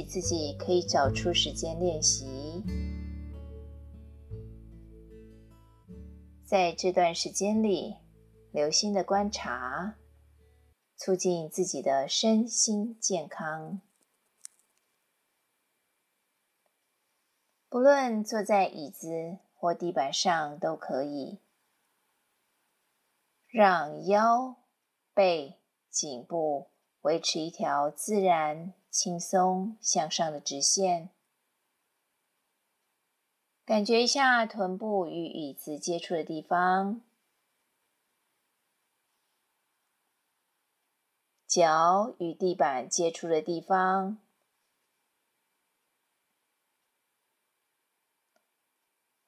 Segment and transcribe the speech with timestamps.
[0.00, 2.62] 自己可以找出时间练习。
[6.44, 7.96] 在这段时间里，
[8.52, 9.96] 留心的观察，
[10.96, 13.80] 促进自己的身心健康。
[17.68, 21.40] 不论坐在椅子或地板上都可以，
[23.48, 24.56] 让腰、
[25.14, 25.56] 背、
[25.88, 26.68] 颈部
[27.02, 31.10] 维持一条自然、轻松向上的直线。
[33.64, 37.00] 感觉一下臀部与椅子接触的地方，
[41.46, 44.18] 脚与地板接触的地方。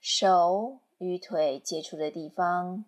[0.00, 2.84] 手与腿接触的地方，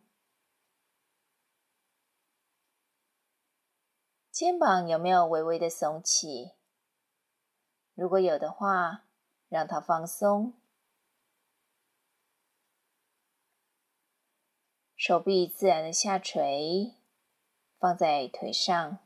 [4.34, 6.56] 肩膀有没有微微的耸起？
[7.94, 9.04] 如果有的话，
[9.48, 10.54] 让它放松。
[14.96, 16.96] 手臂自然的下垂，
[17.78, 19.03] 放在腿上。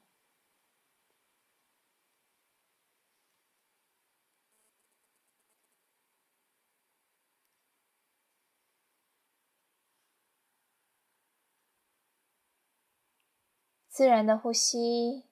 [13.98, 15.24] 自然的呼吸，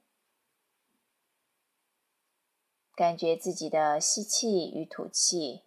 [2.97, 5.63] 感觉自己的吸气与吐气。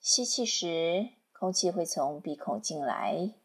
[0.00, 3.36] 吸气时，空气会从鼻孔进来；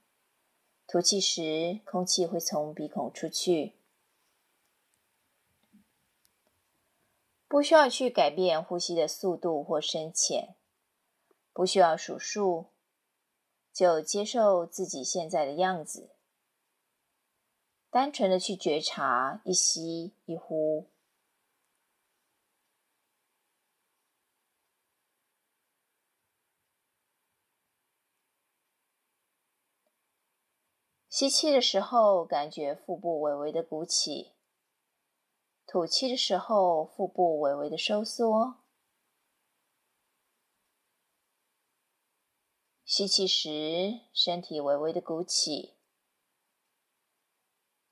[0.87, 3.75] 吐气时，空气会从鼻孔出去。
[7.47, 10.55] 不需要去改变呼吸的速度或深浅，
[11.53, 12.71] 不需要数数。
[13.75, 16.15] 就接受自己现在的样子，
[17.89, 20.89] 单纯的去觉察一吸一呼。
[31.09, 34.35] 吸气的时候，感觉腹部微微的鼓起；
[35.65, 38.64] 吐气的时候，腹部微微的收缩。
[42.97, 45.73] 吸气时，身体微微的鼓起；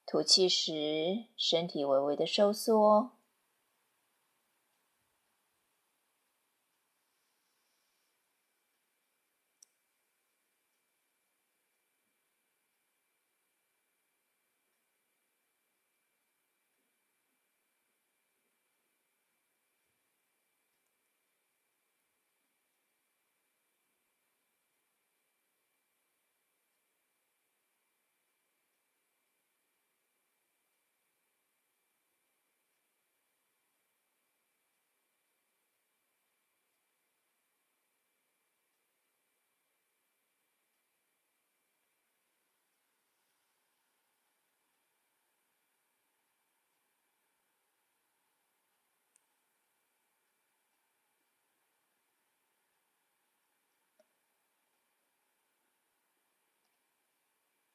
[0.06, 3.12] 吐气时，身体微微的收缩。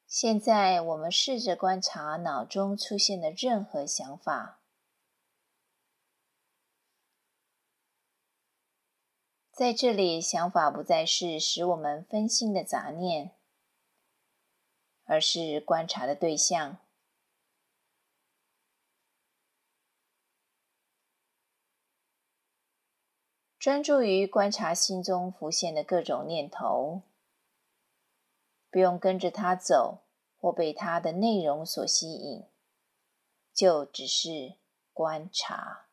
[0.09, 4.59] 现在，我们试着观察脑中出现的任何想法。
[9.51, 13.35] 在这里，想法不再是使我们分心的杂念，
[15.05, 16.79] 而是观察的对象。
[23.59, 27.03] 专注于观察心中浮现的各种念头。
[28.71, 30.03] 不用跟着他走，
[30.39, 32.45] 或被他的内容所吸引，
[33.53, 34.55] 就只是
[34.93, 35.88] 观察。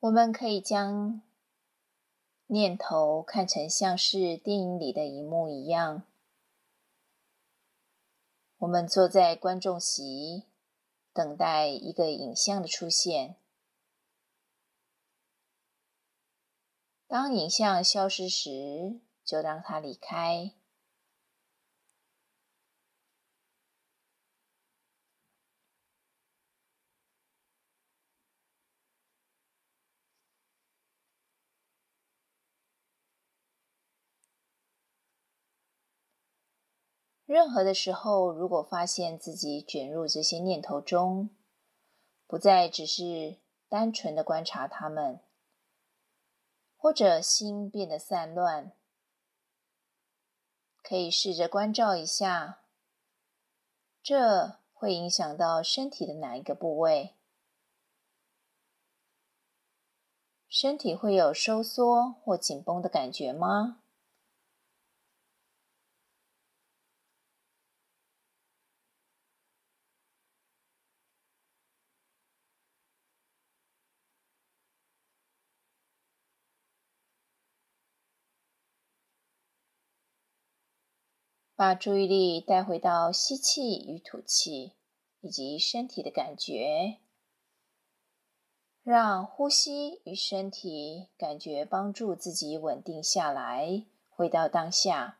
[0.00, 1.22] 我们可以将
[2.46, 6.04] 念头看成像是电影里的一幕一样。
[8.58, 10.44] 我们坐在观众席，
[11.12, 13.36] 等待一个影像的出现。
[17.08, 20.52] 当影像消失时，就让它离开。
[37.28, 41.28] 任何的时候，如果发现自己卷入这些念头中，
[42.26, 43.36] 不再只是
[43.68, 45.20] 单纯的观察它们，
[46.78, 48.72] 或者心变得散乱，
[50.82, 52.60] 可以试着关照一下，
[54.02, 57.12] 这会影响到身体的哪一个部位？
[60.48, 63.82] 身体会有收缩或紧绷的感觉吗？
[81.58, 84.74] 把注意力带回到吸气与吐气，
[85.20, 87.00] 以及身体的感觉，
[88.84, 95.18] 让呼吸与身体感觉帮助自己稳定下来，回到当下。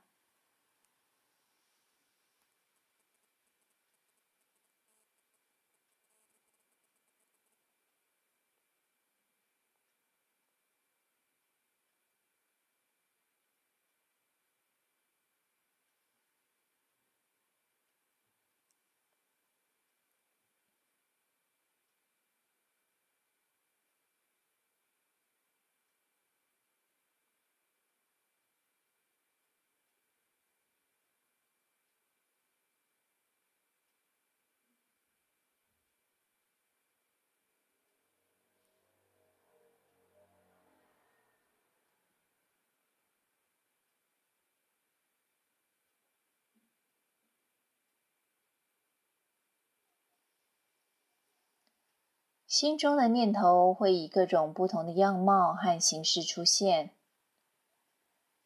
[52.48, 56.96] 心中的念头会以各种不同的样貌和形式出现，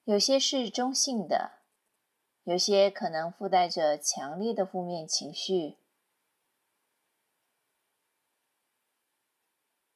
[0.02, 1.60] 有些是中性的，
[2.43, 5.78] 有些可能附带着强烈的负面情绪。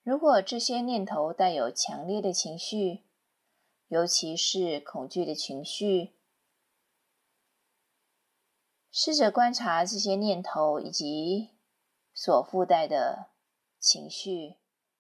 [0.05, 3.03] 如果这些念头带有强烈的情绪，
[3.89, 6.15] 尤其是恐惧的情绪，
[8.93, 11.57] 试着观察这些念头以及
[12.15, 13.31] 所附带的。
[13.87, 14.57] 情绪，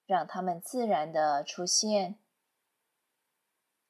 [0.06, 2.21] 让他们自然的出现，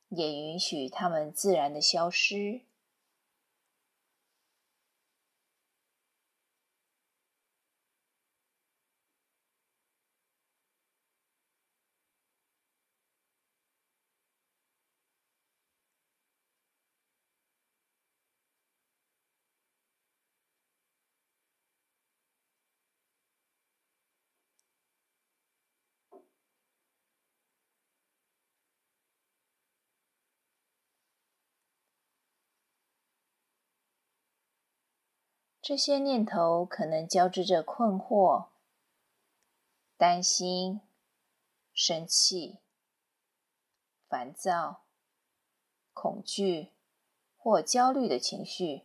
[0.08, 2.65] 也允许他们自然的消失。
[35.68, 38.50] 这些念头可能交织着困惑、
[39.98, 40.80] 担心、
[41.74, 42.60] 生气、
[44.08, 44.84] 烦躁、
[45.92, 46.68] 恐惧
[47.36, 48.84] 或焦虑的情绪。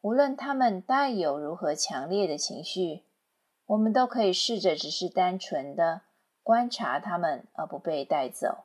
[0.00, 3.04] 无论他们带有如何强烈的情绪，
[3.66, 6.00] 我们都可以试着只是单纯的
[6.42, 8.64] 观察他们，而不被带走。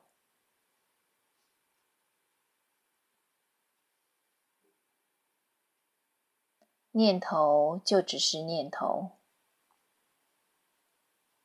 [6.98, 9.12] 念头就只是念头，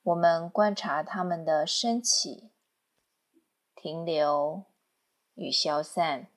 [0.03, 2.53] 我们观察它们的升起、
[3.75, 4.65] 停留
[5.35, 6.29] 与消散。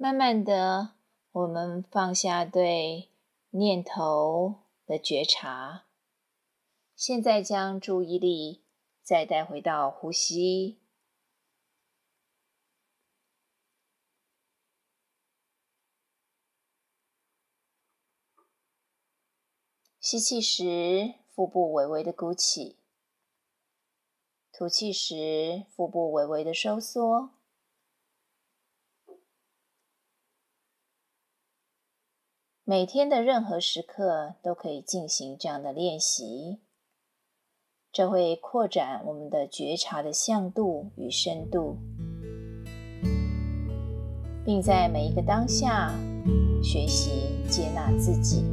[0.00, 0.92] 慢慢的，
[1.32, 3.08] 我们放下对
[3.50, 5.86] 念头的觉察，
[6.94, 8.62] 现在将注意力
[9.02, 10.78] 再带回到呼吸。
[19.98, 22.76] 吸气时，腹部微微的鼓起；
[24.52, 27.37] 吐气时，腹部微微的收缩。
[32.70, 36.58] 每天的任何时刻都可以进行这样的练习，
[37.90, 41.78] 这会扩展我们的觉察的向度与深度，
[44.44, 45.98] 并在每一个当下
[46.62, 48.44] 学习接纳自己。